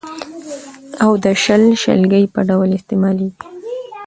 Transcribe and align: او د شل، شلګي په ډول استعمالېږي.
او 1.03 1.11
د 1.23 1.25
شل، 1.43 1.63
شلګي 1.81 2.23
په 2.33 2.41
ډول 2.49 2.69
استعمالېږي. 2.77 3.29